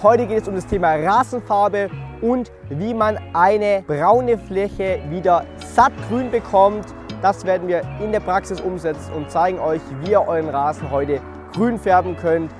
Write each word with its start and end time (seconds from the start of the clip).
Heute 0.00 0.28
geht 0.28 0.42
es 0.42 0.46
um 0.46 0.54
das 0.54 0.64
Thema 0.64 0.94
Rasenfarbe 0.94 1.90
und 2.20 2.52
wie 2.68 2.94
man 2.94 3.18
eine 3.32 3.82
braune 3.84 4.38
Fläche 4.38 5.00
wieder 5.10 5.44
sattgrün 5.74 6.30
bekommt. 6.30 6.86
Das 7.20 7.44
werden 7.44 7.66
wir 7.66 7.82
in 8.00 8.12
der 8.12 8.20
Praxis 8.20 8.60
umsetzen 8.60 9.12
und 9.14 9.28
zeigen 9.28 9.58
euch, 9.58 9.80
wie 10.04 10.12
ihr 10.12 10.20
euren 10.20 10.50
Rasen 10.50 10.88
heute 10.92 11.20
grün 11.52 11.80
färben 11.80 12.16
könnt. 12.16 12.52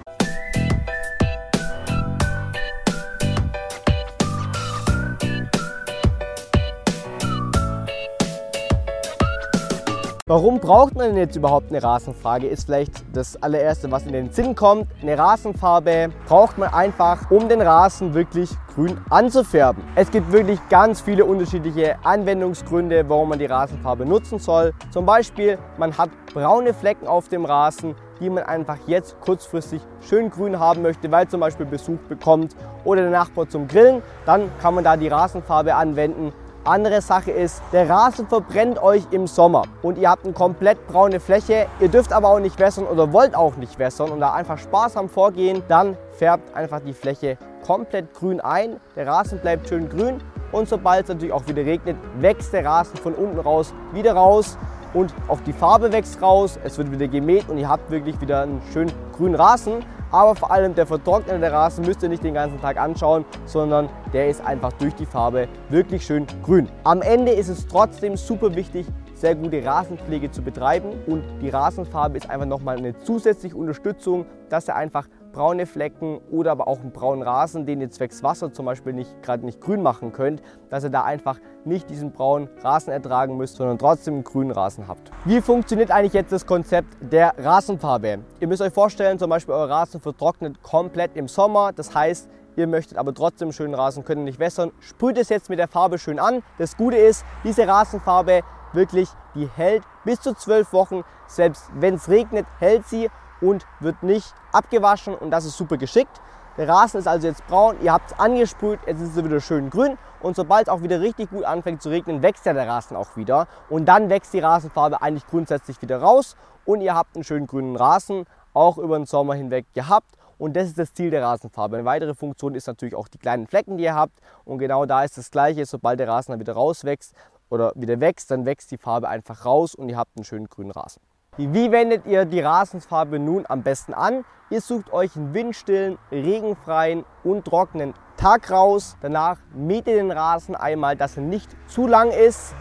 Warum 10.29 10.61
braucht 10.61 10.95
man 10.95 11.07
denn 11.07 11.17
jetzt 11.17 11.37
überhaupt 11.37 11.71
eine 11.71 11.83
Rasenfarbe? 11.83 12.49
Ist 12.49 12.67
vielleicht 12.67 13.03
das 13.15 13.43
allererste, 13.43 13.91
was 13.91 14.05
in 14.05 14.13
den 14.13 14.31
Sinn 14.31 14.55
kommt. 14.55 14.87
Eine 15.01 15.17
Rasenfarbe 15.17 16.11
braucht 16.27 16.59
man 16.59 16.69
einfach, 16.69 17.31
um 17.31 17.49
den 17.49 17.63
Rasen 17.63 18.13
wirklich 18.13 18.51
grün 18.75 18.99
anzufärben. 19.09 19.83
Es 19.95 20.11
gibt 20.11 20.31
wirklich 20.31 20.61
ganz 20.69 21.01
viele 21.01 21.25
unterschiedliche 21.25 21.97
Anwendungsgründe, 22.05 23.09
warum 23.09 23.31
man 23.31 23.39
die 23.39 23.47
Rasenfarbe 23.47 24.05
nutzen 24.05 24.39
soll. 24.39 24.75
Zum 24.91 25.07
Beispiel, 25.07 25.57
man 25.79 25.97
hat 25.97 26.11
braune 26.35 26.75
Flecken 26.75 27.07
auf 27.07 27.31
dem 27.31 27.47
Rasen, 27.47 27.95
die 28.21 28.29
man 28.29 28.43
einfach 28.45 28.77
jetzt 28.87 29.19
kurzfristig 29.21 29.81
schön 30.03 30.29
grün 30.29 30.59
haben 30.59 30.83
möchte, 30.83 31.11
weil 31.11 31.27
zum 31.29 31.41
Beispiel 31.41 31.65
Besuch 31.65 32.01
bekommt 32.07 32.55
oder 32.85 33.01
der 33.01 33.11
Nachbar 33.13 33.49
zum 33.49 33.67
Grillen. 33.67 34.03
Dann 34.27 34.51
kann 34.61 34.75
man 34.75 34.85
da 34.85 34.99
die 34.99 35.09
Rasenfarbe 35.09 35.75
anwenden. 35.75 36.35
Andere 36.65 37.01
Sache 37.01 37.31
ist, 37.31 37.63
der 37.73 37.89
Rasen 37.89 38.27
verbrennt 38.27 38.83
euch 38.83 39.05
im 39.11 39.27
Sommer 39.27 39.63
und 39.83 39.97
ihr 39.97 40.11
habt 40.11 40.25
eine 40.25 40.35
komplett 40.35 40.87
braune 40.87 41.21
Fläche. 41.21 41.67
Ihr 41.81 41.89
dürft 41.89 42.13
aber 42.13 42.29
auch 42.29 42.41
nicht 42.41 42.59
wässern 42.59 42.85
oder 42.87 43.13
wollt 43.13 43.35
auch 43.35 43.57
nicht 43.57 43.79
wässern 43.79 44.11
und 44.11 44.21
da 44.21 44.33
einfach 44.33 44.59
sparsam 44.59 45.09
vorgehen. 45.09 45.63
Dann 45.69 45.97
färbt 46.13 46.55
einfach 46.55 46.81
die 46.81 46.93
Fläche 46.93 47.39
komplett 47.65 48.13
grün 48.13 48.41
ein. 48.41 48.81
Der 48.97 49.07
Rasen 49.07 49.39
bleibt 49.39 49.69
schön 49.69 49.89
grün 49.89 50.23
und 50.53 50.69
sobald 50.69 51.05
es 51.05 51.09
natürlich 51.09 51.33
auch 51.33 51.47
wieder 51.47 51.65
regnet, 51.65 51.97
wächst 52.21 52.53
der 52.53 52.65
Rasen 52.65 52.97
von 52.97 53.15
unten 53.15 53.39
raus 53.39 53.73
wieder 53.93 54.13
raus 54.13 54.59
und 54.99 55.15
auch 55.29 55.41
die 55.43 55.53
Farbe 55.53 55.93
wächst 55.93 56.21
raus. 56.21 56.59
Es 56.65 56.77
wird 56.77 56.91
wieder 56.91 57.07
gemäht 57.07 57.49
und 57.49 57.57
ihr 57.57 57.69
habt 57.69 57.89
wirklich 57.89 58.21
wieder 58.21 58.43
einen 58.43 58.61
schönen 58.73 58.91
grünen 59.13 59.37
Rasen. 59.37 59.85
Aber 60.11 60.35
vor 60.35 60.51
allem 60.51 60.75
der 60.75 60.87
vertrocknete 60.87 61.53
Rasen 61.53 61.85
müsst 61.85 62.03
ihr 62.03 62.09
nicht 62.09 62.25
den 62.25 62.35
ganzen 62.35 62.61
Tag 62.61 62.79
anschauen, 62.79 63.25
sondern 63.45 63.89
der 64.13 64.29
ist 64.29 64.45
einfach 64.45 64.73
durch 64.73 64.95
die 64.95 65.07
Farbe 65.07 65.47
wirklich 65.69 66.05
schön 66.05 66.27
grün. 66.43 66.69
Am 66.83 67.03
Ende 67.03 67.31
ist 67.31 67.49
es 67.49 67.69
trotzdem 67.69 68.17
super 68.17 68.57
wichtig, 68.57 68.87
sehr 69.15 69.37
gute 69.37 69.65
Rasenpflege 69.65 70.31
zu 70.31 70.43
betreiben 70.43 70.91
und 71.07 71.23
die 71.43 71.51
Rasenfarbe 71.51 72.17
ist 72.17 72.29
einfach 72.31 72.47
nochmal 72.47 72.79
eine 72.79 72.99
zusätzliche 73.01 73.57
Unterstützung, 73.57 74.27
dass 74.49 74.67
er 74.67 74.77
einfach 74.77 75.07
braune 75.33 75.67
Flecken 75.67 76.21
oder 76.31 76.53
aber 76.53 76.69
auch 76.69 76.81
einen 76.81 76.93
braunen 76.93 77.23
Rasen, 77.23 77.67
den 77.67 77.81
ihr 77.81 77.91
zwecks 77.91 78.23
Wasser 78.23 78.53
zum 78.53 78.67
Beispiel 78.67 78.93
nicht, 78.93 79.23
gerade 79.23 79.45
nicht 79.45 79.61
grün 79.61 79.83
machen 79.83 80.13
könnt, 80.13 80.43
dass 80.71 80.85
ihr 80.85 80.91
da 80.91 81.05
einfach 81.05 81.39
nicht 81.65 81.91
diesen 81.91 82.13
braunen 82.13 82.49
Rasen 82.63 82.93
ertragen 82.93 83.37
müsst, 83.37 83.57
sondern 83.57 83.79
trotzdem 83.79 84.15
einen 84.15 84.25
grünen 84.25 84.51
Rasen 84.51 84.89
habt. 84.89 85.11
Wie 85.25 85.41
funktioniert 85.41 85.91
eigentlich 85.91 86.15
jetzt 86.15 86.33
das 86.33 86.47
Konzept 86.47 86.97
der 87.01 87.35
Rasenfarbe? 87.39 88.21
Ihr 88.41 88.49
müsst 88.49 88.63
euch 88.63 88.73
vorstellen, 88.73 89.19
zum 89.19 89.31
Beispiel 89.31 89.55
euer 89.55 89.69
Rasen 89.69 90.01
vertrocknet 90.01 90.63
komplett 90.63 91.17
im 91.17 91.29
Sommer. 91.29 91.73
Das 91.73 91.95
heißt, 91.95 92.29
Ihr 92.57 92.67
möchtet 92.67 92.99
aber 92.99 93.15
trotzdem 93.15 93.53
schönen 93.53 93.75
Rasen, 93.75 94.05
könnt 94.05 94.23
nicht 94.23 94.41
wässern. 94.41 94.73
Sprüht 94.81 95.17
es 95.17 95.29
jetzt 95.29 95.49
mit 95.49 95.61
der 95.61 95.69
Farbe 95.69 95.97
schön 95.97 96.19
an. 96.19 96.43
Das 96.59 96.77
Gute 96.77 96.97
ist, 96.97 97.25
diese 97.45 97.69
Rasenfarbe 97.69 98.41
wirklich, 98.73 99.09
die 99.37 99.49
hält 99.49 99.85
bis 100.05 100.21
zu 100.21 100.35
zwölf 100.35 100.73
Wochen. 100.73 101.03
Selbst 101.29 101.71
wenn 101.75 101.95
es 101.95 102.09
regnet, 102.09 102.47
hält 102.59 102.85
sie 102.85 103.11
und 103.41 103.67
wird 103.81 104.03
nicht 104.03 104.35
abgewaschen 104.53 105.15
und 105.15 105.31
das 105.31 105.45
ist 105.45 105.57
super 105.57 105.77
geschickt. 105.77 106.21
Der 106.59 106.69
Rasen 106.69 106.99
ist 106.99 107.07
also 107.07 107.29
jetzt 107.29 107.47
braun, 107.47 107.77
ihr 107.83 107.93
habt 107.93 108.11
es 108.11 108.19
angesprüht, 108.19 108.81
jetzt 108.87 109.01
ist 109.01 109.17
es 109.17 109.25
wieder 109.25 109.41
schön 109.41 109.71
grün 109.71 109.97
und 110.21 110.35
sobald 110.35 110.67
es 110.67 110.69
auch 110.69 110.83
wieder 110.83 111.01
richtig 111.01 111.31
gut 111.31 111.45
anfängt 111.45 111.81
zu 111.83 111.89
regnen, 111.89 112.21
wächst 112.21 112.47
ja 112.47 112.53
der 112.53 112.67
Rasen 112.67 112.97
auch 112.97 113.17
wieder 113.17 113.47
und 113.71 113.87
dann 113.87 114.11
wächst 114.11 114.33
die 114.33 114.41
Rasenfarbe 114.41 115.01
eigentlich 115.01 115.27
grundsätzlich 115.27 115.81
wieder 115.83 116.01
raus 116.01 116.37
und 116.65 116.81
ihr 116.81 116.97
habt 116.97 117.15
einen 117.15 117.23
schönen 117.23 117.47
grünen 117.47 117.77
Rasen 117.77 118.27
auch 118.55 118.77
über 118.77 118.99
den 118.99 119.07
Sommer 119.07 119.35
hinweg 119.35 119.67
gehabt 119.73 120.11
und 120.37 120.57
das 120.57 120.67
ist 120.67 120.79
das 120.79 120.93
Ziel 120.95 121.11
der 121.11 121.23
Rasenfarbe. 121.23 121.77
Eine 121.77 121.85
weitere 121.85 122.15
Funktion 122.17 122.57
ist 122.57 122.67
natürlich 122.67 122.97
auch 122.97 123.07
die 123.07 123.19
kleinen 123.19 123.47
Flecken, 123.47 123.77
die 123.77 123.85
ihr 123.85 123.95
habt 123.95 124.19
und 124.45 124.59
genau 124.59 124.85
da 124.85 125.05
ist 125.05 125.17
das 125.17 125.31
gleiche, 125.31 125.65
sobald 125.65 126.01
der 126.01 126.09
Rasen 126.09 126.33
dann 126.33 126.41
wieder 126.41 126.55
rauswächst 126.55 127.15
oder 127.51 127.73
wieder 127.77 128.01
wächst, 128.01 128.33
dann 128.33 128.47
wächst 128.47 128.73
die 128.73 128.79
Farbe 128.79 129.09
einfach 129.09 129.45
raus 129.45 129.77
und 129.77 129.89
ihr 129.89 129.97
habt 129.97 130.17
einen 130.17 130.25
schönen 130.25 130.49
grünen 130.49 130.73
Rasen. 130.73 131.01
Wie 131.41 131.71
wendet 131.71 132.05
ihr 132.05 132.25
die 132.25 132.41
Rasenfarbe 132.41 133.21
nun 133.21 133.45
am 133.49 133.63
besten 133.63 133.95
an? 133.95 134.25
Ihr 134.51 134.61
sucht 134.61 134.93
euch 134.93 135.15
einen 135.15 135.35
windstillen, 135.35 135.97
regenfreien 136.11 137.05
und 137.23 137.45
trockenen 137.45 137.95
Tag 138.17 138.51
raus. 138.51 138.97
Danach 139.03 139.39
mäht 139.55 139.87
ihr 139.87 139.95
den 139.95 140.11
Rasen 140.11 140.57
einmal, 140.57 140.97
dass 140.97 141.17
er 141.17 141.23
nicht 141.23 141.49
zu 141.69 141.87
lang 141.87 142.11
ist. 142.11 142.57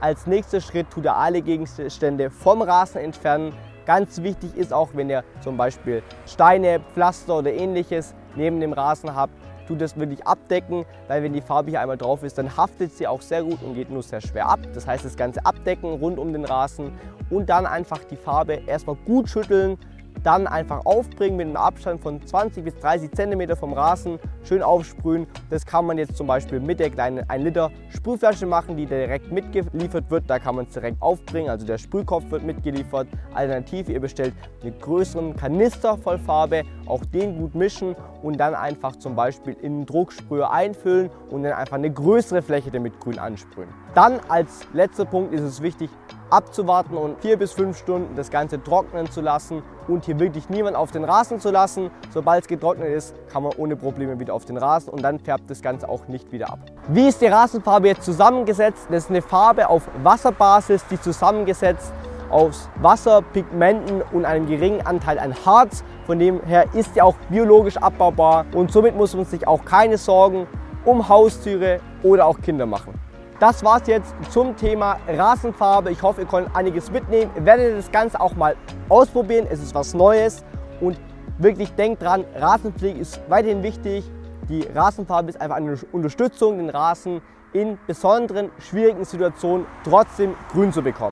Als 0.00 0.26
nächster 0.26 0.62
Schritt 0.62 0.88
tut 0.90 1.04
ihr 1.04 1.14
alle 1.14 1.42
Gegenstände 1.42 2.30
vom 2.30 2.62
Rasen 2.62 3.02
entfernen. 3.02 3.54
Ganz 3.84 4.22
wichtig 4.22 4.56
ist 4.56 4.72
auch, 4.72 4.88
wenn 4.94 5.10
ihr 5.10 5.24
zum 5.42 5.58
Beispiel 5.58 6.02
Steine, 6.24 6.80
Pflaster 6.94 7.36
oder 7.36 7.52
ähnliches 7.52 8.14
neben 8.34 8.60
dem 8.60 8.72
Rasen 8.72 9.14
habt, 9.14 9.34
tut 9.66 9.80
das 9.80 9.96
wirklich 9.96 10.26
abdecken, 10.26 10.84
weil 11.08 11.22
wenn 11.22 11.32
die 11.32 11.40
Farbe 11.40 11.70
hier 11.70 11.80
einmal 11.80 11.96
drauf 11.96 12.22
ist, 12.22 12.38
dann 12.38 12.56
haftet 12.56 12.92
sie 12.92 13.06
auch 13.06 13.22
sehr 13.22 13.42
gut 13.42 13.62
und 13.62 13.74
geht 13.74 13.90
nur 13.90 14.02
sehr 14.02 14.20
schwer 14.20 14.48
ab. 14.48 14.60
Das 14.74 14.86
heißt, 14.86 15.04
das 15.04 15.16
Ganze 15.16 15.44
abdecken 15.44 15.90
rund 15.92 16.18
um 16.18 16.32
den 16.32 16.44
Rasen 16.44 16.92
und 17.30 17.48
dann 17.48 17.66
einfach 17.66 18.04
die 18.04 18.16
Farbe 18.16 18.62
erstmal 18.66 18.96
gut 18.96 19.28
schütteln, 19.28 19.78
dann 20.22 20.46
einfach 20.46 20.84
aufbringen 20.84 21.36
mit 21.36 21.46
einem 21.46 21.56
Abstand 21.56 22.02
von 22.02 22.24
20 22.24 22.64
bis 22.64 22.74
30 22.76 23.10
cm 23.12 23.56
vom 23.56 23.72
Rasen, 23.72 24.18
schön 24.44 24.62
aufsprühen. 24.62 25.26
Das 25.50 25.66
kann 25.66 25.86
man 25.86 25.98
jetzt 25.98 26.16
zum 26.16 26.26
Beispiel 26.26 26.60
mit 26.60 26.80
der 26.80 26.90
kleinen 26.90 27.28
1 27.28 27.44
Liter 27.44 27.70
Sprühflasche 27.90 28.46
machen, 28.46 28.76
die 28.76 28.86
direkt 28.86 29.32
mitgeliefert 29.32 30.10
wird. 30.10 30.24
Da 30.28 30.38
kann 30.38 30.56
man 30.56 30.66
es 30.66 30.72
direkt 30.72 31.00
aufbringen, 31.02 31.50
also 31.50 31.66
der 31.66 31.78
Sprühkopf 31.78 32.30
wird 32.30 32.44
mitgeliefert. 32.44 33.08
Alternativ, 33.34 33.88
ihr 33.88 34.00
bestellt 34.00 34.34
einen 34.62 34.78
größeren 34.78 35.36
Kanister 35.36 35.96
voll 35.98 36.18
Farbe, 36.18 36.62
auch 36.86 37.04
den 37.04 37.38
gut 37.38 37.54
mischen 37.54 37.96
und 38.22 38.38
dann 38.38 38.54
einfach 38.54 38.96
zum 38.96 39.14
Beispiel 39.14 39.54
in 39.60 39.72
einen 39.72 39.86
Drucksprüher 39.86 40.50
einfüllen 40.50 41.10
und 41.30 41.42
dann 41.42 41.52
einfach 41.52 41.76
eine 41.76 41.90
größere 41.90 42.42
Fläche 42.42 42.70
damit 42.70 43.00
grün 43.00 43.18
ansprühen. 43.18 43.68
Dann 43.94 44.20
als 44.28 44.66
letzter 44.72 45.04
Punkt 45.04 45.34
ist 45.34 45.42
es 45.42 45.62
wichtig, 45.62 45.90
abzuwarten 46.32 46.96
und 46.96 47.20
vier 47.20 47.36
bis 47.36 47.52
fünf 47.52 47.78
Stunden 47.78 48.16
das 48.16 48.30
Ganze 48.30 48.62
trocknen 48.62 49.10
zu 49.10 49.20
lassen 49.20 49.62
und 49.86 50.04
hier 50.06 50.18
wirklich 50.18 50.48
niemand 50.48 50.76
auf 50.76 50.90
den 50.90 51.04
Rasen 51.04 51.40
zu 51.40 51.50
lassen. 51.50 51.90
Sobald 52.10 52.42
es 52.42 52.48
getrocknet 52.48 52.88
ist, 52.88 53.14
kann 53.30 53.42
man 53.42 53.52
ohne 53.56 53.76
Probleme 53.76 54.18
wieder 54.18 54.34
auf 54.34 54.44
den 54.44 54.56
Rasen 54.56 54.90
und 54.90 55.02
dann 55.02 55.18
färbt 55.18 55.50
das 55.50 55.60
Ganze 55.60 55.88
auch 55.88 56.08
nicht 56.08 56.32
wieder 56.32 56.50
ab. 56.50 56.58
Wie 56.88 57.06
ist 57.06 57.20
die 57.20 57.26
Rasenfarbe 57.26 57.88
jetzt 57.88 58.04
zusammengesetzt? 58.04 58.86
Das 58.90 59.04
ist 59.04 59.10
eine 59.10 59.22
Farbe 59.22 59.68
auf 59.68 59.82
Wasserbasis, 60.02 60.84
die 60.90 61.00
zusammengesetzt 61.00 61.92
aus 62.30 62.70
Wasser, 62.80 63.20
Pigmenten 63.20 64.02
und 64.12 64.24
einem 64.24 64.46
geringen 64.46 64.84
Anteil 64.86 65.18
an 65.18 65.34
Harz. 65.44 65.84
Von 66.06 66.18
dem 66.18 66.42
her 66.44 66.64
ist 66.72 66.94
sie 66.94 67.02
auch 67.02 67.14
biologisch 67.28 67.76
abbaubar 67.76 68.46
und 68.54 68.72
somit 68.72 68.96
muss 68.96 69.14
man 69.14 69.26
sich 69.26 69.46
auch 69.46 69.64
keine 69.64 69.98
Sorgen 69.98 70.46
um 70.84 71.08
Haustiere 71.08 71.80
oder 72.02 72.26
auch 72.26 72.40
Kinder 72.40 72.66
machen. 72.66 72.94
Das 73.42 73.64
war 73.64 73.82
es 73.82 73.88
jetzt 73.88 74.14
zum 74.30 74.54
Thema 74.56 75.00
Rasenfarbe. 75.08 75.90
Ich 75.90 76.00
hoffe, 76.00 76.20
ihr 76.20 76.28
konntet 76.28 76.54
einiges 76.54 76.92
mitnehmen. 76.92 77.28
Ihr 77.34 77.44
werdet 77.44 77.76
das 77.76 77.90
Ganze 77.90 78.20
auch 78.20 78.36
mal 78.36 78.54
ausprobieren. 78.88 79.48
Es 79.50 79.60
ist 79.60 79.74
was 79.74 79.94
Neues 79.94 80.44
und 80.80 80.96
wirklich 81.38 81.74
denkt 81.74 82.02
dran, 82.02 82.24
Rasenpflege 82.36 83.00
ist 83.00 83.20
weiterhin 83.28 83.64
wichtig. 83.64 84.08
Die 84.48 84.62
Rasenfarbe 84.72 85.30
ist 85.30 85.40
einfach 85.40 85.56
eine 85.56 85.76
Unterstützung, 85.90 86.58
den 86.58 86.70
Rasen 86.70 87.20
in 87.52 87.80
besonderen, 87.84 88.52
schwierigen 88.60 89.04
Situationen 89.04 89.66
trotzdem 89.82 90.36
grün 90.52 90.72
zu 90.72 90.80
bekommen. 90.80 91.10